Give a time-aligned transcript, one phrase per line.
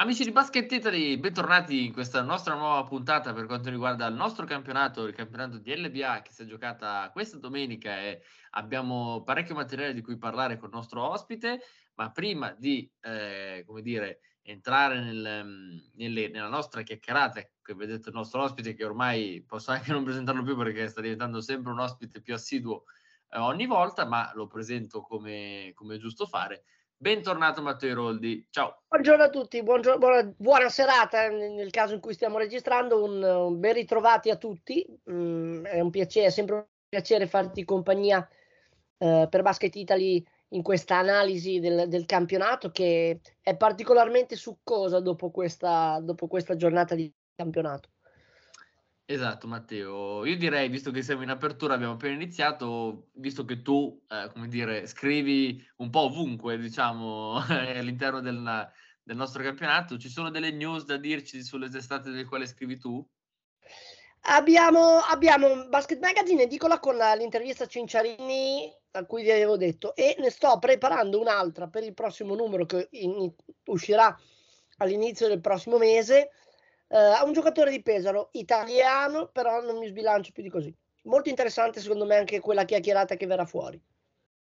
[0.00, 4.46] Amici di Basket Italy, bentornati in questa nostra nuova puntata per quanto riguarda il nostro
[4.46, 8.22] campionato, il campionato di LBA che si è giocata questa domenica e
[8.52, 11.60] abbiamo parecchio materiale di cui parlare con il nostro ospite,
[11.96, 18.14] ma prima di, eh, come dire, entrare nel, nelle, nella nostra chiacchierata, che vedete il
[18.14, 22.22] nostro ospite che ormai posso anche non presentarlo più perché sta diventando sempre un ospite
[22.22, 22.84] più assiduo
[23.28, 26.64] eh, ogni volta, ma lo presento come, come è giusto fare.
[27.02, 28.82] Bentornato Matteo Roldi, ciao.
[28.86, 33.58] Buongiorno a tutti, buongiorno, buona, buona, serata nel caso in cui stiamo registrando, un, un
[33.58, 38.28] ben ritrovati a tutti, mm, è piacere, è sempre un piacere farti compagnia
[38.98, 45.30] eh, per Basket Italy in questa analisi del, del, campionato che è particolarmente succosa dopo
[45.30, 47.88] questa, dopo questa giornata di campionato.
[49.10, 50.24] Esatto, Matteo.
[50.24, 54.46] Io direi, visto che siamo in apertura, abbiamo appena iniziato, visto che tu, eh, come
[54.46, 58.70] dire, scrivi un po' ovunque, diciamo, all'interno del,
[59.02, 63.04] del, nostro campionato, ci sono delle news da dirci sulle testate del quale scrivi tu?
[64.28, 70.30] Abbiamo, abbiamo Basket Magazine, edicola con l'intervista Cinciarini, a cui vi avevo detto, e ne
[70.30, 73.28] sto preparando un'altra per il prossimo numero che in,
[73.64, 74.16] uscirà
[74.76, 76.30] all'inizio del prossimo mese
[76.90, 80.74] Uh, un giocatore di Pesaro, italiano, però non mi sbilancio più di così.
[81.04, 83.80] Molto interessante secondo me anche quella chiacchierata che verrà fuori.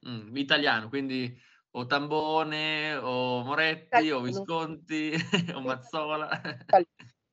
[0.07, 1.35] Mm, italiano, quindi
[1.71, 4.19] o Tambone, o Moretti, italiano.
[4.19, 5.13] o Visconti,
[5.55, 6.29] o Mazzola.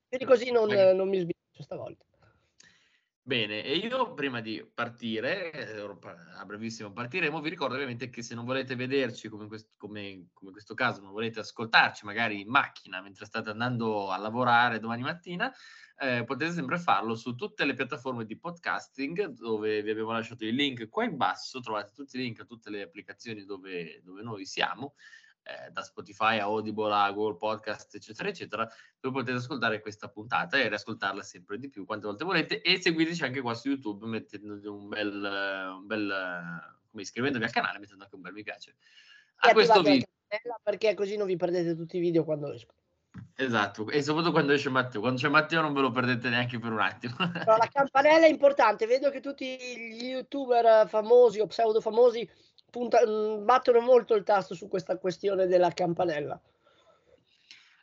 [0.08, 2.04] Più di così non, non mi sbilancio stavolta.
[3.24, 5.80] Bene, e io prima di partire, eh,
[6.34, 10.30] a brevissimo partiremo, vi ricordo ovviamente che se non volete vederci come in questo, come,
[10.32, 15.02] come questo caso, non volete ascoltarci magari in macchina mentre state andando a lavorare domani
[15.02, 15.52] mattina,
[15.98, 20.56] eh, potete sempre farlo su tutte le piattaforme di podcasting dove vi abbiamo lasciato il
[20.56, 24.44] link qua in basso, trovate tutti i link a tutte le applicazioni dove, dove noi
[24.44, 24.94] siamo
[25.42, 28.68] eh, da Spotify a Audible a Google Podcast, eccetera, eccetera,
[29.00, 33.24] dove potete ascoltare questa puntata e riascoltarla sempre di più quante volte volete e seguiteci
[33.24, 36.08] anche qua su YouTube mettendo un bel, un bel
[36.90, 38.76] come iscrivendovi al canale, mettendo anche un bel mi piace.
[39.36, 40.06] A e questo video.
[40.62, 42.78] Perché così non vi perdete tutti i video quando escono.
[43.34, 45.00] Esatto, e soprattutto quando esce Matteo.
[45.00, 47.14] Quando c'è Matteo non ve lo perdete neanche per un attimo.
[47.16, 48.86] Però la campanella è importante.
[48.86, 52.28] Vedo che tutti gli youtuber famosi o pseudo famosi
[52.72, 56.40] punta, mm, battono molto il tasto su questa questione della campanella.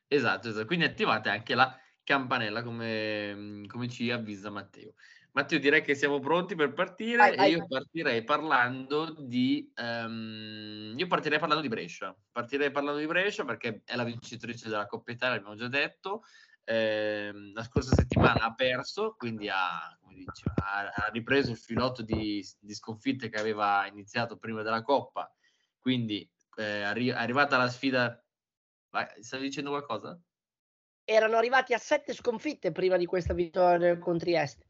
[0.08, 0.66] Esatto, esatto.
[0.66, 4.94] Quindi attivate anche la campanella come, mm, come ci avvisa Matteo.
[5.34, 10.96] Matteo, direi che siamo pronti per partire vai, vai, e io partirei parlando di um,
[10.98, 12.18] io partirei parlando di Brescia.
[12.32, 16.24] Partirei parlando di Brescia perché è la vincitrice della Coppa Italia, abbiamo già detto.
[16.72, 22.46] Eh, la scorsa settimana ha perso, quindi ha, dice, ha, ha ripreso il filotto di,
[22.60, 25.34] di, sconfitte che aveva iniziato prima della Coppa.
[25.80, 28.24] Quindi eh, arri- è arrivata la sfida.
[28.92, 30.22] Vai, stavi dicendo qualcosa?
[31.06, 34.68] Erano arrivati a sette sconfitte prima di questa vittoria con Trieste.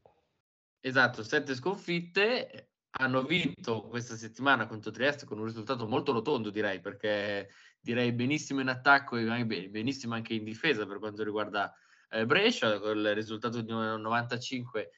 [0.80, 2.70] Esatto, sette sconfitte.
[2.92, 8.62] Hanno vinto questa settimana contro Trieste con un risultato molto rotondo, direi, perché direi benissimo
[8.62, 11.70] in attacco e benissimo anche in difesa per quanto riguarda
[12.10, 14.90] eh, Brescia con il risultato di 95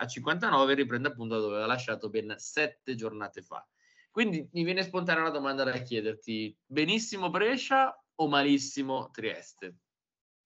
[0.00, 3.66] a 59 riprende appunto dove aveva lasciato ben sette giornate fa.
[4.10, 9.76] Quindi mi viene spontanea una domanda da chiederti, benissimo Brescia o malissimo Trieste?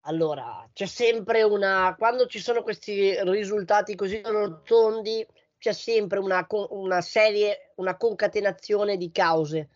[0.06, 5.24] Allora, c'è sempre una, quando ci sono questi risultati così rotondi,
[5.58, 9.68] c'è sempre una, una serie, una concatenazione di cause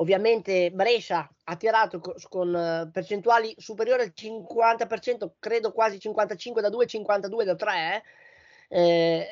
[0.00, 6.86] Ovviamente Brescia ha tirato con, uh, percentuali superiori al 50%, credo quasi 55 da 2,
[6.86, 8.02] 52 da 3,
[8.70, 8.80] eh.
[8.80, 9.26] Eh,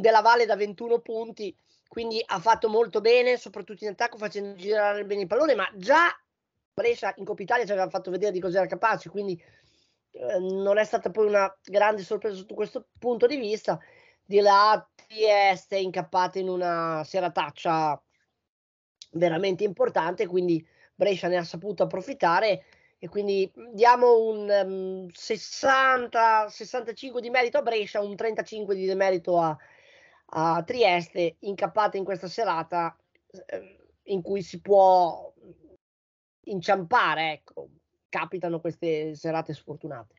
[0.00, 1.56] della Valle da 21 punti,
[1.88, 6.08] quindi ha fatto molto bene, soprattutto in attacco facendo girare bene il pallone, ma già
[6.72, 9.42] Brescia in Coppa Italia ci aveva fatto vedere di cosa era capace, quindi
[10.12, 13.80] eh, non è stata poi una grande sorpresa sotto questo punto di vista.
[14.24, 18.00] Di là Trieste è incappata in una serataccia
[19.10, 20.64] veramente importante, quindi
[20.94, 22.64] Brescia ne ha saputo approfittare
[22.98, 29.40] e quindi diamo un um, 60, 65 di merito a Brescia, un 35 di demerito
[29.40, 29.56] a,
[30.26, 32.94] a Trieste, incappate in questa serata
[33.46, 35.32] eh, in cui si può
[36.44, 37.68] inciampare, ecco,
[38.10, 40.14] capitano queste serate sfortunate.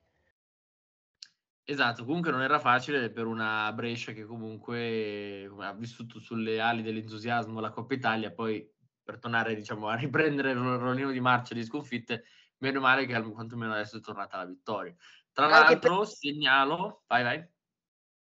[1.63, 7.59] Esatto, comunque non era facile per una Brescia che comunque ha vissuto sulle ali dell'entusiasmo
[7.59, 8.67] la Coppa Italia, poi
[9.03, 12.25] per tornare diciamo, a riprendere il rollino di marcia di sconfitte,
[12.57, 14.95] meno male che quantomeno adesso è tornata la vittoria.
[15.31, 16.07] Tra l'altro per...
[16.07, 17.49] segnalo, vai vai.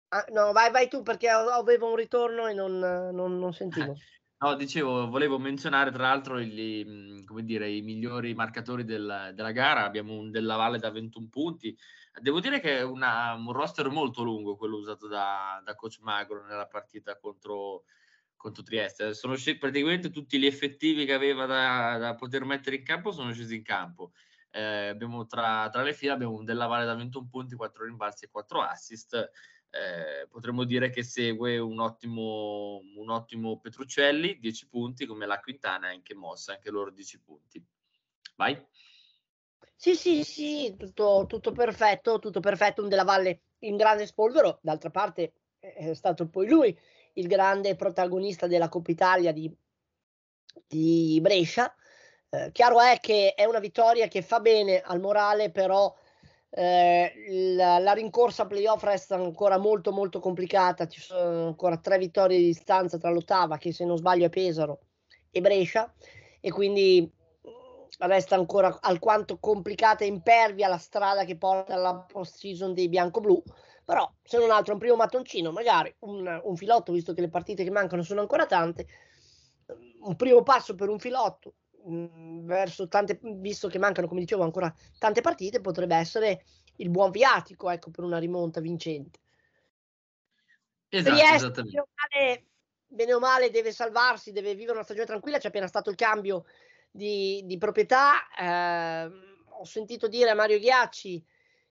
[0.09, 3.95] Ah, no, vai vai tu perché avevo un ritorno e non, non, non sentivo.
[4.39, 9.85] No, dicevo, volevo menzionare tra l'altro i, come dire, i migliori marcatori del, della gara.
[9.85, 11.75] Abbiamo un Della Valle da 21 punti.
[12.21, 16.45] Devo dire che è una, un roster molto lungo quello usato da, da coach Magro
[16.45, 17.85] nella partita contro,
[18.47, 19.13] contro Trieste.
[19.15, 23.33] Sono scesi, praticamente tutti gli effettivi che aveva da, da, poter mettere in campo sono
[23.33, 24.13] scesi in campo.
[24.51, 28.25] Eh, abbiamo tra, tra, le file abbiamo un Della Valle da 21 punti, 4 rimbalzi
[28.25, 29.15] e 4 assist
[29.71, 35.89] eh, potremmo dire che segue un ottimo, un ottimo Petruccelli, 10 punti, come la Quintana
[35.89, 37.63] anche Mossa, anche loro 10 punti.
[38.37, 38.65] Vai.
[39.75, 44.91] Sì, sì, sì, tutto, tutto perfetto, tutto perfetto, un della Valle in grande spolvero, d'altra
[44.91, 46.79] parte è stato poi lui
[47.17, 49.55] il grande protagonista della Coppa Italia di,
[50.67, 51.73] di Brescia.
[52.29, 55.95] Eh, chiaro è che è una vittoria che fa bene al morale, però
[56.51, 62.39] eh, la, la, rincorsa playoff resta ancora molto molto complicata, ci sono ancora tre vittorie
[62.39, 64.81] di distanza tra l'ottava che se non sbaglio è Pesaro
[65.31, 65.93] e Brescia
[66.41, 67.03] e quindi
[67.47, 72.89] mm, resta ancora alquanto complicata e impervia la strada che porta alla post season dei
[72.89, 73.43] bianco-blu
[73.87, 77.65] però se non altro un primo mattoncino magari un, un filotto visto che le partite
[77.65, 78.87] che mancano sono ancora tante
[80.01, 81.55] un primo passo per un filotto
[81.87, 86.45] Mhmm, verso tante, visto che mancano, come dicevo, ancora tante partite, potrebbe essere
[86.77, 89.21] il buon viatico ecco, per una rimonta vincente.
[90.89, 92.45] Esatto, Trieste, bene o, male,
[92.87, 96.45] bene o male deve salvarsi, deve vivere una stagione tranquilla, c'è appena stato il cambio
[96.91, 98.29] di, di proprietà.
[98.37, 99.11] Eh,
[99.59, 101.25] ho sentito dire a Mario Ghiacci,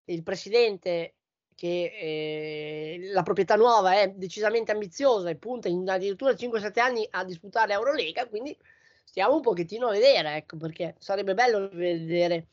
[0.05, 1.17] il presidente,
[1.54, 7.24] che eh, la proprietà nuova è decisamente ambiziosa e punta in addirittura 5-7 anni a
[7.24, 8.56] disputare l'Eurolega, quindi
[9.04, 12.48] stiamo un pochettino a vedere, ecco, perché sarebbe bello vedere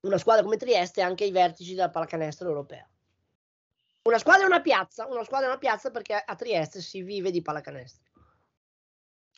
[0.00, 2.88] una squadra come Trieste anche ai vertici della pallacanestro europea.
[4.06, 7.30] Una squadra è una piazza, una squadra è una piazza perché a Trieste si vive
[7.30, 8.13] di pallacanestro.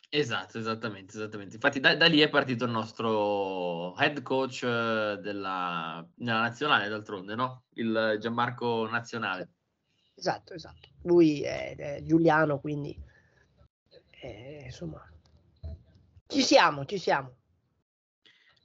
[0.09, 1.55] Esatto, esattamente, esattamente.
[1.55, 7.35] Infatti da, da, lì è partito il nostro head coach eh, della, della nazionale, d'altronde,
[7.35, 7.63] no?
[7.73, 9.51] Il Gianmarco nazionale.
[10.15, 10.87] Esatto, esatto.
[11.03, 12.97] Lui è, è Giuliano, quindi
[14.09, 15.05] è, insomma
[16.27, 17.35] ci siamo, ci siamo.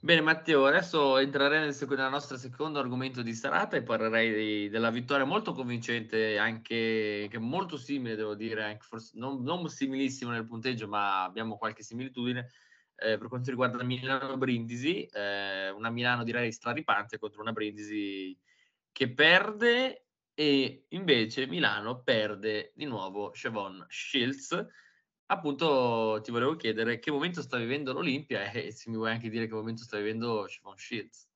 [0.04, 4.90] Bene Matteo, adesso entrerei nel nel nostro secondo argomento di serata e parlerei di, della
[4.90, 10.88] vittoria molto convincente, anche che molto simile devo dire, forse non, non similissimo nel punteggio,
[10.88, 12.50] ma abbiamo qualche similitudine
[12.96, 18.37] eh, per quanto riguarda Milano-Brindisi, eh, una Milano direi straripante contro una Brindisi
[18.90, 24.66] che perde e invece Milano perde di nuovo Chevon Shields
[25.32, 29.46] appunto ti volevo chiedere che momento sta vivendo l'Olimpia e se mi vuoi anche dire
[29.46, 31.26] che momento sta vivendo Shimon Shields.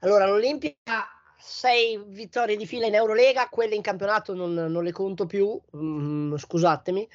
[0.00, 1.06] Allora, l'Olimpia ha
[1.38, 6.36] sei vittorie di fila in Eurolega, quelle in campionato non, non le conto più, mm,
[6.36, 7.08] scusatemi.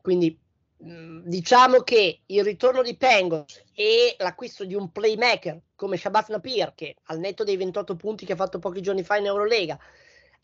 [0.00, 0.38] Quindi
[0.84, 6.72] mm, diciamo che il ritorno di Pengos e l'acquisto di un playmaker come Shabbat Napir,
[6.74, 9.78] che al netto dei 28 punti che ha fatto pochi giorni fa in Eurolega,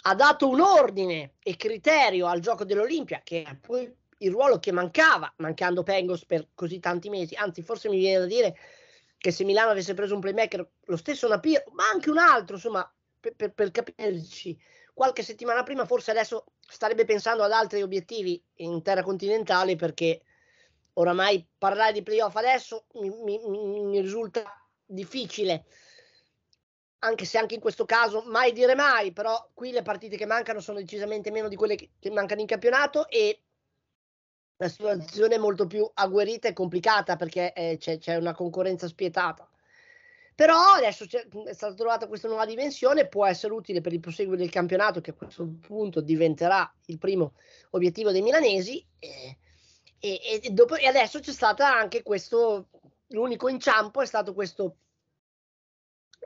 [0.07, 3.91] ha dato un ordine e criterio al gioco dell'Olimpia, che poi
[4.25, 7.35] il ruolo che mancava, mancando Pengos per così tanti mesi.
[7.35, 8.57] Anzi, forse mi viene da dire
[9.19, 12.91] che se Milano avesse preso un playmaker, lo stesso Napir, ma anche un altro, insomma,
[13.21, 14.59] per, per, per capirci,
[14.93, 20.23] qualche settimana prima, forse adesso starebbe pensando ad altri obiettivi in terra continentale perché
[20.95, 23.39] oramai parlare di playoff adesso mi, mi,
[23.83, 24.45] mi risulta
[24.87, 25.65] difficile
[27.05, 30.61] anche se anche in questo caso mai dire mai, però qui le partite che mancano
[30.61, 33.43] sono decisamente meno di quelle che, che mancano in campionato e
[34.57, 39.49] la situazione è molto più agguerrita e complicata perché eh, c'è, c'è, una concorrenza spietata.
[40.35, 44.51] Però adesso è stata trovata questa nuova dimensione, può essere utile per il proseguo del
[44.51, 47.35] campionato, che a questo punto diventerà il primo
[47.71, 48.85] obiettivo dei milanesi.
[48.99, 49.37] E,
[50.01, 52.69] e, e, dopo, e adesso c'è stata anche questo,
[53.09, 54.77] l'unico inciampo è stato questo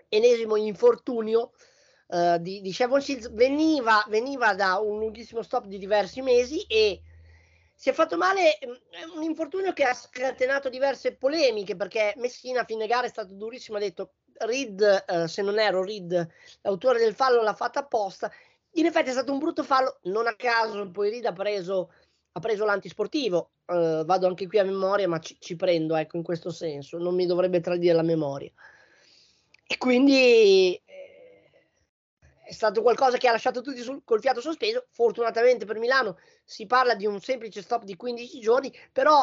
[0.09, 1.53] enesimo infortunio
[2.07, 3.31] uh, di, di Chevron Shields.
[3.33, 7.03] Veniva, veniva da un lunghissimo stop di diversi mesi e
[7.81, 12.63] si è fatto male, mm, è un infortunio che ha scatenato diverse polemiche perché Messina
[12.63, 16.29] a fine gara è stato durissimo, ha detto Reed, eh, se non ero Reed,
[16.63, 18.33] l'autore del fallo l'ha fatta apposta,
[18.73, 21.93] in effetti è stato un brutto fallo, non a caso poi Reed ha preso,
[22.33, 26.25] ha preso l'antisportivo, eh, vado anche qui a memoria ma ci, ci prendo ecco in
[26.25, 28.51] questo senso, non mi dovrebbe tradire la memoria.
[29.65, 30.81] E quindi
[32.49, 34.87] è stato qualcosa che ha lasciato tutti sul, col fiato sospeso.
[34.89, 39.23] Fortunatamente per Milano si parla di un semplice stop di 15 giorni, però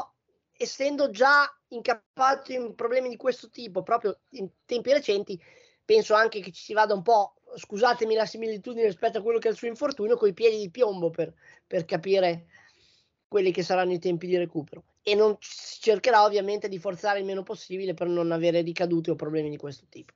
[0.55, 5.41] essendo già incappato in problemi di questo tipo proprio in tempi recenti,
[5.83, 9.47] penso anche che ci si vada un po', scusatemi la similitudine rispetto a quello che
[9.47, 11.33] è il suo infortunio, con i piedi di piombo per,
[11.65, 12.45] per capire
[13.27, 14.83] quelli che saranno i tempi di recupero.
[15.01, 19.15] e non si cercherà ovviamente di forzare il meno possibile per non avere ricadute o
[19.15, 20.13] problemi di questo tipo.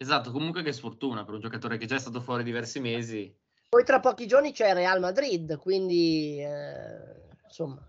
[0.00, 3.34] Esatto, comunque che sfortuna per un giocatore che già è stato fuori diversi mesi.
[3.68, 7.84] Poi tra pochi giorni c'è Real Madrid, quindi eh, insomma,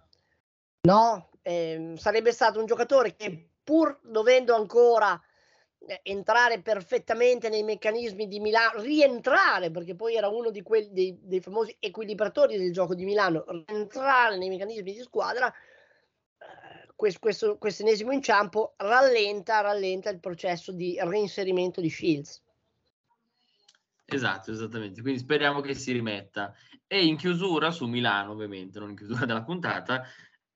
[0.81, 5.21] no, eh, sarebbe stato un giocatore che pur dovendo ancora
[5.85, 11.41] eh, entrare perfettamente nei meccanismi di Milano, rientrare, perché poi era uno quelli dei, dei
[11.41, 15.53] famosi equilibratori del gioco di Milano, rientrare nei meccanismi di squadra,
[16.99, 22.43] questo, questo, ennesimo inciampo rallenta, rallenta il processo di reinserimento di Shields.
[24.03, 25.01] Esatto, esattamente.
[25.01, 26.53] Quindi speriamo che si rimetta.
[26.85, 30.03] E in chiusura su Milano, ovviamente, non in chiusura della puntata,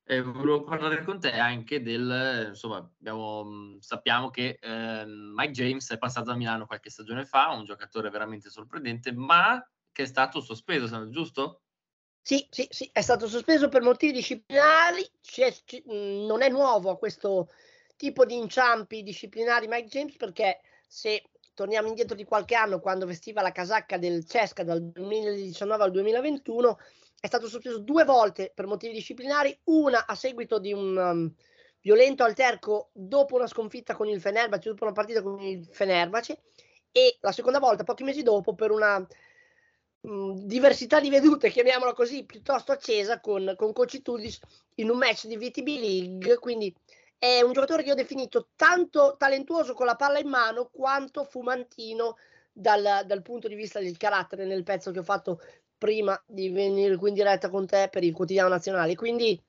[0.04, 5.96] eh, volevo parlare con te anche del, insomma, abbiamo, sappiamo che eh, Mike James è
[5.96, 11.08] passato a Milano qualche stagione fa, un giocatore veramente sorprendente, ma che è stato sospeso,
[11.08, 11.62] giusto?
[12.26, 15.54] Sì, sì, sì, è stato sospeso per motivi disciplinari, c'è,
[15.84, 17.50] non è nuovo questo
[17.96, 23.42] tipo di inciampi disciplinari Mike James perché se torniamo indietro di qualche anno quando vestiva
[23.42, 26.78] la casacca del Cesca dal 2019 al 2021
[27.20, 31.34] è stato sospeso due volte per motivi disciplinari, una a seguito di un um,
[31.82, 36.40] violento alterco dopo una sconfitta con il Fenerbahce, dopo una partita con il Fenerbahce
[36.90, 39.06] e la seconda volta pochi mesi dopo per una
[40.04, 44.38] diversità di vedute, chiamiamola così, piuttosto accesa con, con Coach Tudis
[44.74, 46.74] in un match di VTB League, quindi
[47.16, 52.18] è un giocatore che ho definito tanto talentuoso con la palla in mano quanto fumantino
[52.52, 55.40] dal, dal punto di vista del carattere nel pezzo che ho fatto
[55.78, 58.94] prima di venire qui in diretta con te per il quotidiano nazionale.
[58.94, 59.42] Quindi,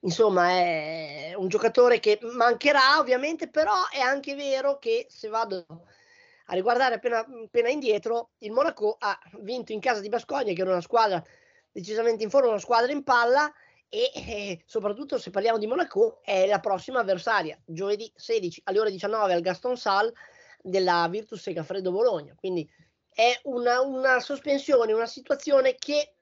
[0.00, 5.66] insomma, è un giocatore che mancherà ovviamente, però è anche vero che se vado
[6.46, 10.70] a riguardare appena, appena indietro, il Monaco ha vinto in casa di Bascogna, che era
[10.70, 11.22] una squadra
[11.72, 13.52] decisamente in forma, una squadra in palla,
[13.88, 18.90] e eh, soprattutto se parliamo di Monaco è la prossima avversaria, giovedì 16 alle ore
[18.90, 20.12] 19 al Gaston Sal
[20.60, 22.34] della Virtus Segafredo Bologna.
[22.34, 22.68] Quindi
[23.08, 26.14] è una, una sospensione, una situazione che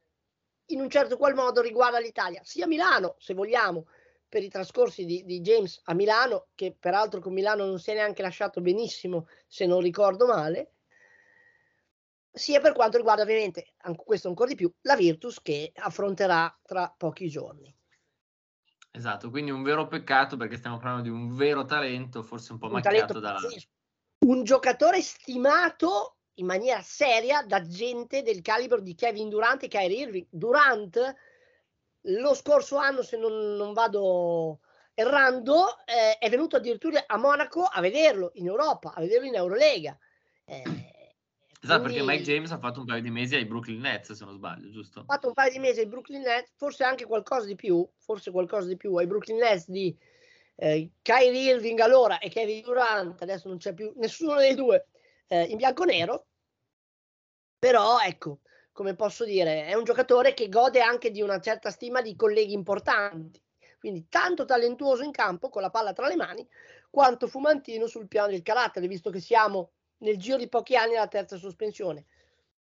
[0.66, 3.86] in un certo qual modo riguarda l'Italia, sia Milano se vogliamo,
[4.32, 7.94] per i trascorsi di, di, James a Milano, che peraltro con Milano non si è
[7.94, 10.76] neanche lasciato benissimo, se non ricordo male,
[12.32, 16.90] sia per quanto riguarda ovviamente, anche questo ancora di più, la Virtus che affronterà tra
[16.96, 17.76] pochi giorni.
[18.90, 22.68] Esatto, quindi un vero peccato perché stiamo parlando di un vero talento, forse un po'
[22.68, 23.38] un macchiato dalla...
[24.20, 30.04] Un giocatore stimato in maniera seria da gente del calibro di Kevin Durant e Kyrie
[30.04, 30.26] Irving.
[30.30, 31.16] Durant
[32.02, 34.60] lo scorso anno, se non, non vado
[34.94, 39.96] errando, eh, è venuto addirittura a Monaco a vederlo in Europa, a vederlo in Eurolega.
[40.44, 40.62] Eh,
[41.60, 41.98] esatto, quindi...
[41.98, 44.70] perché Mike James ha fatto un paio di mesi ai Brooklyn Nets, se non sbaglio,
[44.70, 45.00] giusto?
[45.00, 48.30] Ha fatto un paio di mesi ai Brooklyn Nets, forse anche qualcosa di più, forse
[48.30, 49.96] qualcosa di più ai Brooklyn Nets di
[50.56, 54.88] eh, Kyrie Irving allora e Kevin Durant, adesso non c'è più nessuno dei due
[55.28, 56.26] eh, in bianco-nero,
[57.58, 58.40] però ecco,
[58.72, 62.54] come posso dire, è un giocatore che gode anche di una certa stima di colleghi
[62.54, 63.40] importanti.
[63.78, 66.46] Quindi tanto talentuoso in campo con la palla tra le mani,
[66.88, 71.08] quanto fumantino sul piano del carattere, visto che siamo nel giro di pochi anni alla
[71.08, 72.06] terza sospensione.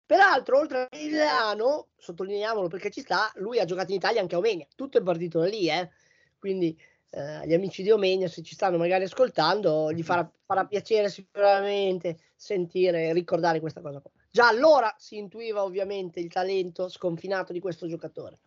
[0.06, 4.38] Peraltro, oltre a Milano, sottolineiamolo perché ci sta, lui ha giocato in Italia anche a
[4.38, 5.90] Omegna, tutto è partito da lì, eh?
[6.38, 11.10] quindi eh, gli amici di Omegna, se ci stanno magari ascoltando, gli farà, farà piacere
[11.10, 14.12] sicuramente sentire e ricordare questa cosa qua.
[14.38, 18.38] Già allora si intuiva ovviamente il talento sconfinato di questo giocatore.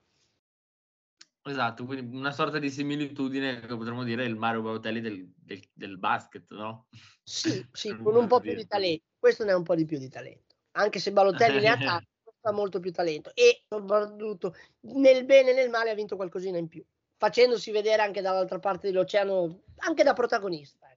[1.42, 5.98] Esatto, quindi una sorta di similitudine che potremmo dire il Mario Balotelli del, del, del
[5.98, 6.86] basket, no?
[7.24, 9.02] Sì, sì, con un po' più di talento.
[9.18, 10.54] Questo ne ha un po' di più di talento.
[10.76, 12.06] Anche se Balotelli ne ha tanto,
[12.42, 13.32] ha molto più talento.
[13.34, 16.84] E soprattutto nel bene e nel male ha vinto qualcosina in più,
[17.16, 20.88] facendosi vedere anche dall'altra parte dell'oceano, anche da protagonista.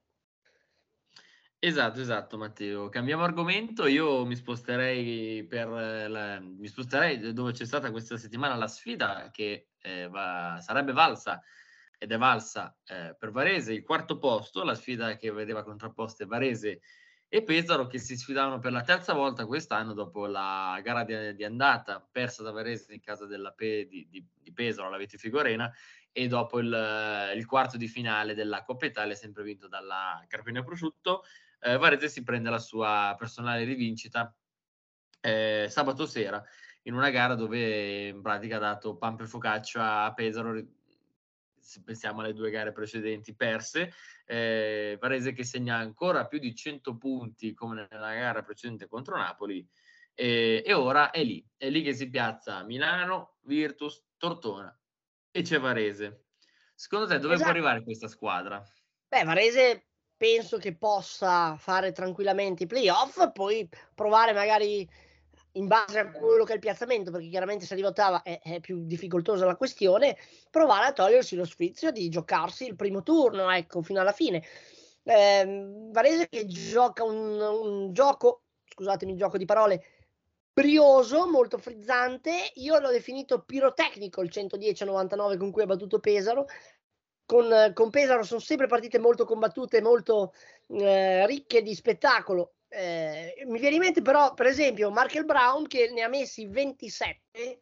[1.66, 2.90] Esatto, esatto, Matteo.
[2.90, 3.88] Cambiamo argomento.
[3.88, 9.70] Io mi sposterei per la, mi sposterei dove c'è stata questa settimana la sfida che
[9.80, 11.42] eh, va, sarebbe valsa
[11.98, 16.82] ed è valsa eh, per Varese il quarto posto, la sfida che vedeva contrapposte Varese
[17.30, 21.46] e Pesaro che si sfidavano per la terza volta quest'anno dopo la gara di, di
[21.46, 25.72] andata persa da Varese in casa della Pe, di, di, di Pesaro, la Viti Figorena
[26.12, 31.24] e dopo il, il, quarto di finale della Coppa Italia sempre vinto dalla Carpegna Prosciutto
[31.64, 34.34] eh, Varese si prende la sua personale rivincita
[35.22, 36.44] eh, sabato sera
[36.84, 40.62] in una gara dove in pratica ha dato Pampe Focaccia a Pesaro
[41.60, 43.94] se pensiamo alle due gare precedenti perse
[44.26, 49.66] eh, Varese che segna ancora più di 100 punti come nella gara precedente contro Napoli
[50.14, 54.78] e, e ora è lì è lì che si piazza Milano, Virtus, Tortona
[55.32, 56.26] e c'è Varese.
[56.76, 57.50] Secondo te dove esatto.
[57.50, 58.64] può arrivare questa squadra?
[59.08, 59.88] Beh, Varese
[60.24, 64.90] penso che possa fare tranquillamente i playoff, poi provare magari
[65.56, 68.62] in base a quello che è il piazzamento, perché chiaramente se arriva ottava è, è,
[68.62, 70.16] più difficoltosa la questione,
[70.50, 74.42] provare a togliersi lo sfizio di giocarsi il primo turno, ecco, fino alla fine.
[75.04, 79.84] Eh, Varese che gioca un, un gioco, scusatemi gioco di parole,
[80.54, 82.32] brioso, molto frizzante.
[82.56, 86.46] Io l'ho definito pirotecnico il 110-99 con cui ha battuto Pesaro.
[87.26, 90.34] Con, con Pesaro sono sempre partite molto combattute, molto
[90.68, 92.56] eh, ricche di spettacolo.
[92.68, 97.62] Eh, mi viene in mente però, per esempio, Markel Brown che ne ha messi 27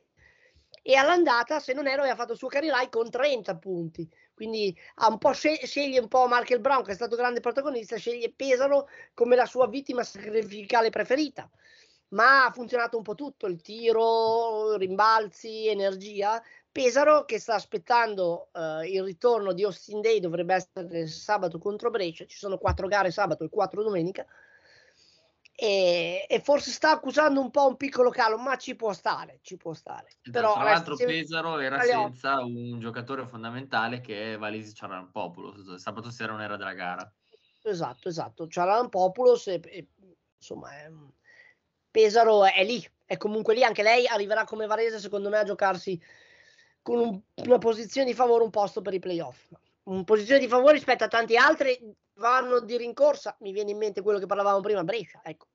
[0.83, 4.09] e all'andata, se non ero, aveva fatto il suo carry con 30 punti.
[4.33, 4.75] Quindi
[5.07, 9.35] un po' sceglie un po' Markel Brown, che è stato grande protagonista, sceglie Pesaro come
[9.35, 11.49] la sua vittima sacrificale preferita
[12.11, 16.41] ma ha funzionato un po' tutto, il tiro, rimbalzi, energia.
[16.71, 22.25] Pesaro che sta aspettando uh, il ritorno di Austin Day, dovrebbe essere sabato contro Brescia,
[22.25, 24.25] ci sono quattro gare sabato e quattro domenica,
[25.53, 29.57] e, e, forse sta accusando un po' un piccolo calo, ma ci può stare, ci
[29.57, 30.07] può stare.
[30.07, 36.09] Esatto, Però, tra l'altro Pesaro era senza un giocatore fondamentale che è Valisi Ciaranopoulos, sabato
[36.09, 37.13] sera non era della gara.
[37.63, 39.87] Esatto, esatto, Ciaranopoulos e, e,
[40.37, 40.89] insomma è
[41.91, 46.01] Pesaro è lì, è comunque lì, anche lei arriverà come Varese secondo me a giocarsi
[46.81, 49.51] con un, una posizione di favore un posto per i playoff.
[49.83, 51.77] Una posizione di favore rispetto a tanti altri
[52.15, 55.47] vanno di rincorsa, mi viene in mente quello che parlavamo prima, Brescia, ecco.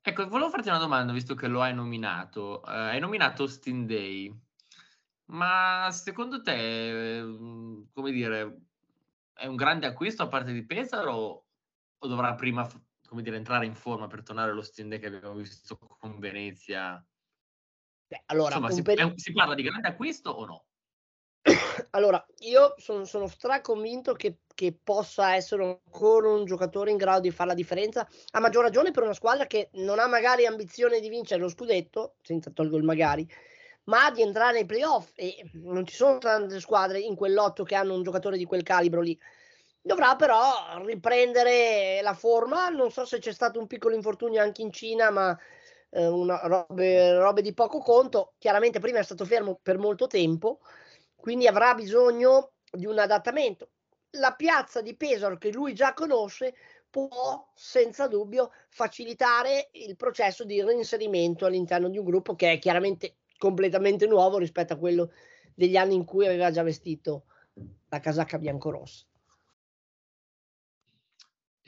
[0.00, 2.62] Ecco, volevo farti una domanda, visto che lo hai nominato.
[2.64, 4.34] Uh, hai nominato Austin Day,
[5.26, 8.60] ma secondo te, uh, come dire,
[9.34, 11.44] è un grande acquisto a parte di Pesaro
[11.98, 12.66] o dovrà prima
[13.08, 17.02] come dire, entrare in forma per tornare allo stile che abbiamo visto con Venezia?
[18.08, 19.12] Beh, allora, Insomma, si, per...
[19.16, 20.64] si, parla di grande acquisto o no?
[21.90, 27.30] Allora, io sono, sono straconvinto che, che possa essere ancora un giocatore in grado di
[27.30, 31.08] fare la differenza, a maggior ragione per una squadra che non ha magari ambizione di
[31.10, 33.28] vincere lo scudetto, senza togliere il magari,
[33.84, 37.94] ma di entrare nei playoff e non ci sono tante squadre in quell'otto che hanno
[37.94, 39.18] un giocatore di quel calibro lì.
[39.80, 42.68] Dovrà però riprendere la forma.
[42.68, 45.38] Non so se c'è stato un piccolo infortunio anche in Cina, ma
[45.90, 48.34] eh, una, robe, robe di poco conto.
[48.38, 50.60] Chiaramente prima è stato fermo per molto tempo,
[51.14, 53.70] quindi avrà bisogno di un adattamento.
[54.12, 56.54] La piazza di Pesaro che lui già conosce
[56.90, 63.16] può senza dubbio facilitare il processo di reinserimento all'interno di un gruppo che è chiaramente
[63.36, 65.12] completamente nuovo rispetto a quello
[65.54, 67.24] degli anni in cui aveva già vestito
[67.88, 69.04] la casacca biancorossa.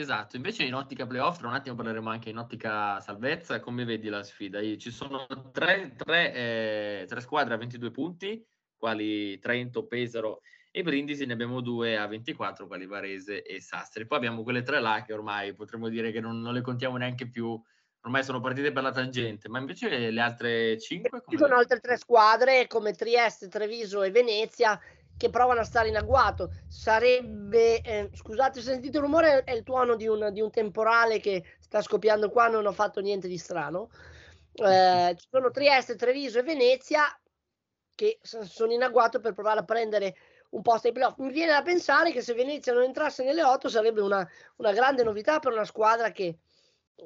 [0.01, 4.09] Esatto, invece in ottica playoff, tra un attimo parleremo anche in ottica salvezza, come vedi
[4.09, 4.59] la sfida?
[4.63, 8.43] Ci sono tre, tre, eh, tre squadre a 22 punti,
[8.79, 14.07] quali Trento, Pesaro e Brindisi, ne abbiamo due a 24, quali Varese e Sassari.
[14.07, 17.29] Poi abbiamo quelle tre là che ormai potremmo dire che non, non le contiamo neanche
[17.29, 17.61] più,
[18.03, 21.23] ormai sono partite per la tangente, ma invece le altre cinque?
[21.29, 24.81] Ci sono altre tre squadre come Trieste, Treviso e Venezia
[25.21, 26.51] che provano a stare in agguato.
[26.67, 31.45] Sarebbe, eh, scusate, sentite il rumore, è il tuono di un, di un, temporale che
[31.59, 33.91] sta scoppiando qua, non ho fatto niente di strano.
[34.55, 37.03] Eh, ci sono Trieste, Treviso e Venezia
[37.95, 40.17] che sono in agguato per provare a prendere
[40.51, 41.19] un posto ai playoff.
[41.19, 45.03] Mi viene da pensare che se Venezia non entrasse nelle 8 sarebbe una, una grande
[45.03, 46.39] novità per una squadra che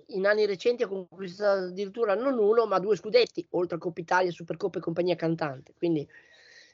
[0.09, 4.31] in anni recenti ha conquistato addirittura non uno ma due scudetti, oltre a Coppa Italia,
[4.31, 5.75] Supercoppa e compagnia cantante.
[5.77, 6.09] Quindi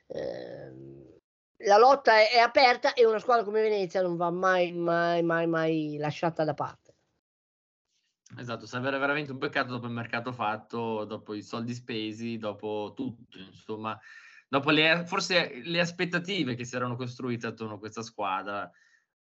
[0.09, 1.11] ehm,
[1.65, 5.47] la lotta è, è, aperta e una squadra come Venezia non va mai, mai, mai,
[5.47, 6.95] mai lasciata da parte.
[8.39, 13.39] Esatto, sarebbe veramente un peccato dopo il mercato fatto, dopo i soldi spesi, dopo tutto,
[13.39, 13.99] insomma,
[14.49, 18.71] dopo le, forse le aspettative che si erano costruite attorno a questa squadra,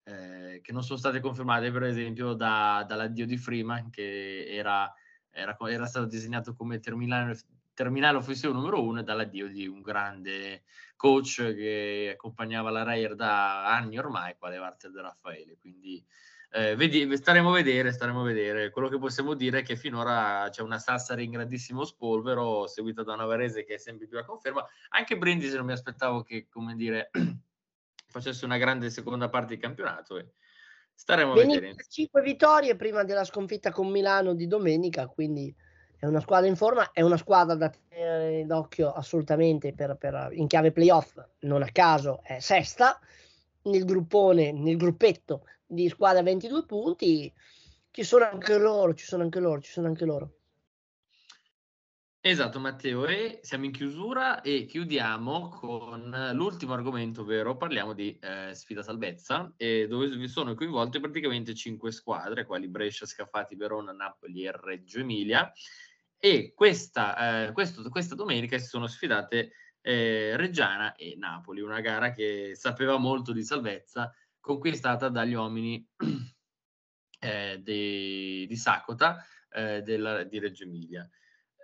[0.04, 4.92] eh, che non sono state confermate, per esempio, da, dall'addio di Freeman, che era,
[5.30, 7.38] era, era stato disegnato come terminale,
[7.72, 10.64] terminale offensivo numero uno, e dall'addio di un grande
[10.98, 15.56] coach che accompagnava la Rayer da anni ormai, quale Walter De Raffaele.
[15.58, 16.04] Quindi
[16.50, 18.70] eh, vedi, staremo a vedere, staremo a vedere.
[18.70, 23.14] Quello che possiamo dire è che finora c'è una Sassari in grandissimo spolvero, seguita da
[23.14, 24.66] una Varese che è sempre più a conferma.
[24.90, 27.10] Anche Brindisi non mi aspettavo che, come dire,
[28.08, 30.18] facesse una grande seconda parte di campionato.
[30.18, 30.32] E
[30.94, 31.76] staremo a vedere.
[31.88, 35.54] 5 vittorie prima della sconfitta con Milano di domenica, quindi
[35.98, 40.46] è una squadra in forma, è una squadra da tenere d'occhio assolutamente per, per, in
[40.46, 43.00] chiave playoff, non a caso è sesta
[43.62, 47.32] nel gruppone, nel gruppetto di squadra 22 punti,
[47.90, 50.32] ci sono anche loro, ci sono anche loro, ci sono anche loro.
[52.20, 58.54] Esatto Matteo, e siamo in chiusura e chiudiamo con l'ultimo argomento, ovvero parliamo di eh,
[58.54, 64.52] sfida salvezza, dove vi sono coinvolte praticamente cinque squadre, quali Brescia, Scafati, Verona, Napoli e
[64.52, 65.50] Reggio Emilia,
[66.18, 72.12] e questa, eh, questo, questa domenica si sono sfidate eh, Reggiana e Napoli, una gara
[72.12, 75.86] che sapeva molto di salvezza, conquistata dagli uomini
[77.20, 81.08] eh, di, di Sacota eh, della, di Reggio Emilia.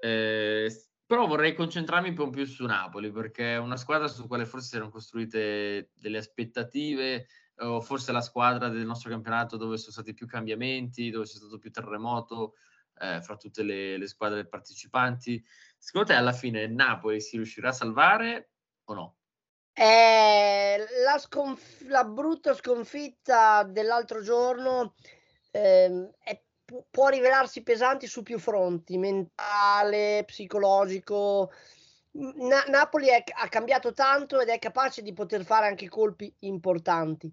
[0.00, 0.70] Eh,
[1.06, 4.68] però vorrei concentrarmi un po' più su Napoli perché è una squadra su quale forse
[4.68, 7.26] si erano costruite delle aspettative
[7.58, 11.58] o forse la squadra del nostro campionato dove sono stati più cambiamenti, dove c'è stato
[11.58, 12.54] più terremoto
[13.00, 15.42] eh, fra tutte le, le, squadre partecipanti.
[15.78, 18.50] Secondo te alla fine Napoli si riuscirà a salvare
[18.84, 19.16] o no?
[19.72, 24.94] Eh, la, sconf- la, brutta sconfitta dell'altro giorno
[25.50, 26.42] eh, è
[26.90, 31.52] può rivelarsi pesanti su più fronti, mentale, psicologico.
[32.12, 37.32] Na- Napoli è, ha cambiato tanto ed è capace di poter fare anche colpi importanti.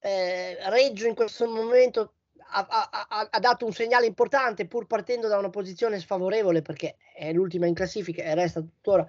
[0.00, 2.14] Eh, Reggio in questo momento
[2.50, 7.32] ha, ha, ha, dato un segnale importante pur partendo da una posizione sfavorevole perché è
[7.32, 9.06] l'ultima in classifica e resta tuttora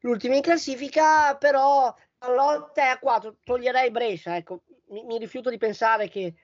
[0.00, 1.94] l'ultima in classifica, però
[2.26, 6.34] lotta è a 4, toglierei Brescia, ecco, mi, mi rifiuto di pensare che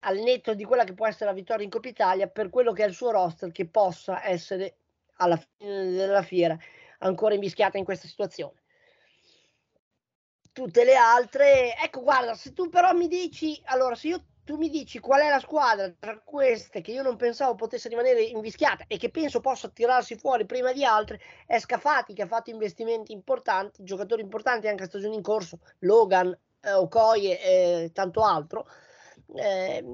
[0.00, 2.84] al netto di quella che può essere la vittoria in Coppa Italia per quello che
[2.84, 4.76] è il suo roster che possa essere
[5.16, 6.58] alla fine della fiera
[6.98, 8.60] ancora invischiata in questa situazione.
[10.52, 14.68] Tutte le altre, ecco, guarda, se tu però mi dici, allora, se io, tu mi
[14.68, 18.96] dici qual è la squadra tra queste che io non pensavo potesse rimanere invischiata e
[18.96, 23.84] che penso possa tirarsi fuori prima di altre, è Scafati che ha fatto investimenti importanti,
[23.84, 28.66] giocatori importanti anche a stagione in corso, Logan, eh, Okoye e tanto altro
[29.34, 29.84] eh,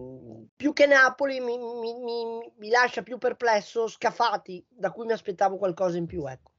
[0.57, 5.57] più che Napoli mi, mi, mi, mi, lascia più perplesso Scafati, da cui mi aspettavo
[5.57, 6.27] qualcosa in più.
[6.27, 6.53] Ecco.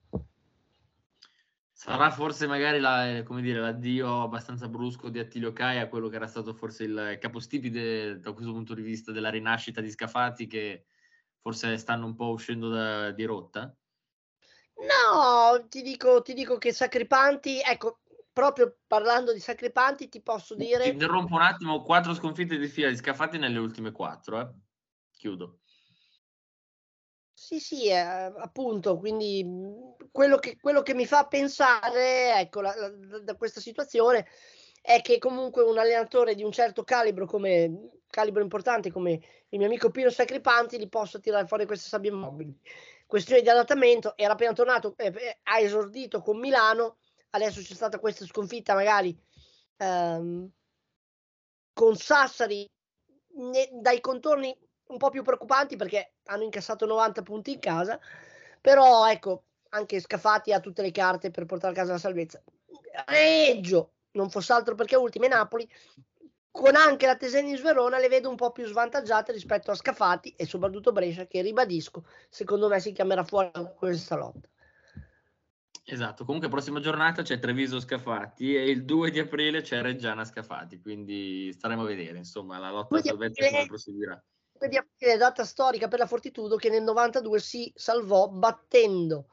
[1.80, 6.28] Sarà forse magari la, come dire, l'addio abbastanza brusco di Attilio Caia, quello che era
[6.28, 10.88] stato forse il capostipite da questo punto di vista della rinascita di Scafati, che
[11.40, 13.74] forse stanno un po' uscendo da, di rotta?
[14.76, 18.02] No, ti dico, ti dico che Sacripanti, ecco,
[18.34, 20.84] proprio parlando di Sacripanti, ti posso dire.
[20.84, 24.42] Ti interrompo un attimo: quattro sconfitte di fila di Scafati nelle ultime quattro.
[24.42, 24.50] Eh.
[25.12, 25.59] Chiudo.
[27.42, 29.46] Sì, sì, eh, appunto, quindi
[30.12, 34.28] quello che, quello che, mi fa pensare, ecco, la, la, da questa situazione
[34.82, 39.68] è che comunque un allenatore di un certo calibro, come calibro importante come il mio
[39.68, 42.54] amico Pino Sacripanti, li possa tirare fuori queste sabbie mobili.
[43.08, 46.98] Questione di adattamento, era appena tornato, eh, eh ha esordito con Milano,
[47.30, 49.18] adesso c'è stata questa sconfitta magari
[49.78, 50.52] ehm,
[51.74, 52.70] con Sassari
[53.36, 54.56] ne, dai contorni
[54.90, 58.00] un po' più preoccupanti perché hanno incassato 90 punti in casa
[58.62, 62.42] però ecco anche Scafati ha tutte le carte per portare a casa la salvezza
[63.06, 65.70] Reggio non fosse altro perché ultime Napoli
[66.52, 70.46] con anche la Tesenis Verona le vedo un po' più svantaggiate rispetto a Scafati e
[70.46, 74.50] soprattutto Brescia che ribadisco secondo me si chiamerà fuori questa lotta
[75.92, 80.80] Esatto, comunque prossima giornata c'è Treviso Scafati e il 2 di aprile c'è Reggiana Scafati,
[80.80, 84.24] quindi staremo a vedere, insomma, la lotta a salvezza come proseguirà.
[84.68, 89.28] Di aprile, data storica per la Fortitudo che nel 92 si salvò battendo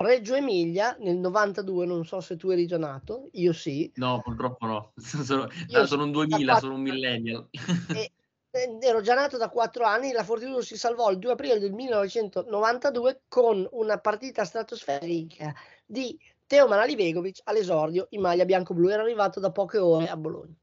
[0.00, 3.90] Reggio Emilia nel 92, non so se tu eri già nato, io sì.
[3.96, 7.48] No, purtroppo no, sono, no, sono un 2000, sono un millennial.
[8.50, 11.72] E, ero già nato da quattro anni, la Fortitudo si salvò il 2 aprile del
[11.72, 18.88] 1992 con una partita stratosferica di Teo Manalivegovic all'esordio in maglia bianco-blu.
[18.88, 20.54] Era arrivato da poche ore a Bologna.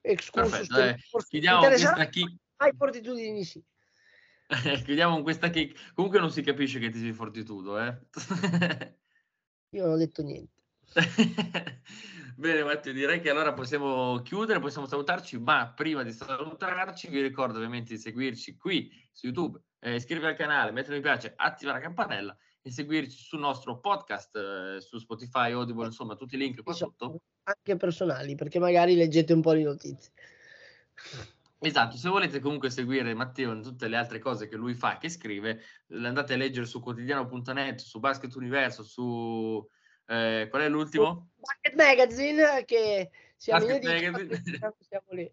[0.00, 1.24] Excursus Perfetto, eh.
[1.26, 2.34] chiudiamo questa kick.
[2.56, 3.62] Hai fortitudini sì.
[4.84, 5.92] chiudiamo con questa kick.
[5.94, 7.98] Comunque non si capisce che ti sei fortitudo, eh?
[9.70, 10.62] Io non ho detto niente.
[12.36, 17.56] Bene Matteo, direi che allora possiamo chiudere, possiamo salutarci, ma prima di salutarci vi ricordo
[17.56, 21.84] ovviamente di seguirci qui su YouTube, eh, iscrivervi al canale, mettere mi piace, attivare la
[21.84, 26.74] campanella e seguirci sul nostro podcast, eh, su Spotify, Audible, insomma tutti i link qua
[26.74, 27.22] sotto.
[27.44, 30.12] Anche personali, perché magari leggete un po' di notizie.
[31.66, 35.08] Esatto, se volete comunque seguire Matteo in tutte le altre cose che lui fa, che
[35.08, 39.68] scrive, andate a leggere su quotidiano.net, su Basket Universo, su...
[40.06, 41.30] Eh, qual è l'ultimo?
[41.34, 44.58] Basket Magazine, che siamo, Basket Magazine.
[44.78, 45.28] siamo lì.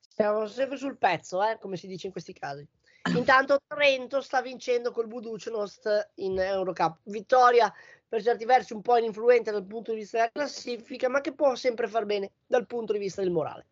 [0.00, 2.66] Siamo sempre sul pezzo, eh, come si dice in questi casi.
[3.14, 6.98] Intanto Trento sta vincendo col Buducnost in Eurocup.
[7.04, 7.72] Vittoria
[8.08, 11.54] per certi versi un po' ininfluente dal punto di vista della classifica, ma che può
[11.54, 13.66] sempre far bene dal punto di vista del morale.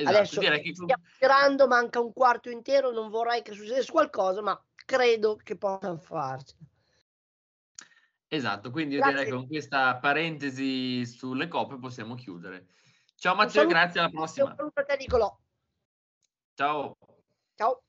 [0.00, 0.74] Esatto, Adesso che...
[0.74, 5.98] stiamo tirando, manca un quarto intero, non vorrei che succedesse qualcosa, ma credo che possano
[5.98, 6.54] farci.
[8.28, 12.68] Esatto, quindi io direi che con questa parentesi sulle coppe possiamo chiudere.
[13.16, 14.50] Ciao Matteo, grazie alla prossima.
[14.50, 15.36] Un saluto a te Nicolò.
[16.54, 16.96] Ciao.
[17.56, 17.82] Ciao.